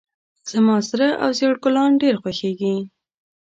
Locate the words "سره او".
0.89-1.29